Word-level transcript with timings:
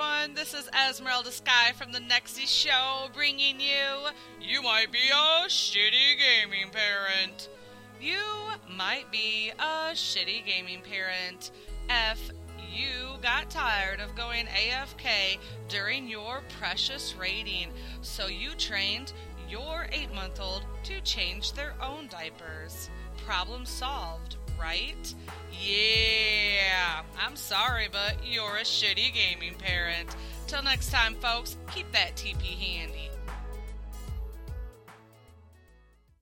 everyone. 0.00 0.34
This 0.34 0.54
is 0.54 0.68
Esmeralda 0.88 1.30
Sky 1.30 1.72
from 1.76 1.92
the 1.92 1.98
Nexy 1.98 2.46
Show 2.46 3.08
bringing 3.12 3.60
you 3.60 4.08
You 4.40 4.62
Might 4.62 4.90
Be 4.90 5.10
a 5.12 5.46
Shitty 5.46 6.16
Gaming 6.18 6.70
Parent. 6.70 7.48
You 8.00 8.22
might 8.76 9.10
be 9.12 9.52
a 9.58 9.92
shitty 9.92 10.46
gaming 10.46 10.80
parent 10.80 11.50
if 11.88 12.30
you 12.72 13.18
got 13.20 13.50
tired 13.50 14.00
of 14.00 14.14
going 14.14 14.46
AFK 14.46 15.38
during 15.68 16.08
your 16.08 16.40
precious 16.58 17.14
raiding, 17.18 17.68
so 18.00 18.26
you 18.26 18.54
trained 18.56 19.12
your 19.50 19.86
8 19.92 20.14
month 20.14 20.40
old 20.40 20.64
to 20.84 21.00
change 21.02 21.52
their 21.52 21.74
own 21.82 22.08
diapers. 22.08 22.88
Problem 23.26 23.66
solved, 23.66 24.36
right? 24.58 25.14
I'm 27.18 27.36
sorry, 27.36 27.88
but 27.90 28.16
you're 28.24 28.56
a 28.56 28.62
shitty 28.62 29.12
gaming 29.14 29.54
parent. 29.54 30.14
Till 30.46 30.62
next 30.62 30.90
time, 30.90 31.14
folks, 31.16 31.56
keep 31.72 31.90
that 31.92 32.16
TP 32.16 32.42
handy. 32.42 33.10